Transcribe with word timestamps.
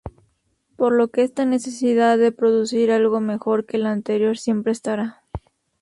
Por 0.77 0.93
lo 0.93 1.09
que 1.09 1.21
esta 1.21 1.45
necesidad 1.45 2.17
de 2.17 2.31
producir 2.31 2.91
algo 2.91 3.19
mejor 3.19 3.67
que 3.67 3.77
el 3.77 3.85
anterior 3.85 4.35
siempre 4.35 4.71
estará". 4.71 5.21